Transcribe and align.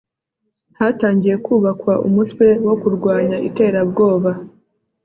hatangiye 0.79 1.35
kubakwa 1.45 1.93
umutwe 2.07 2.45
wo 2.65 2.75
kurwanya 2.81 3.37
iterabwoba 3.47 4.31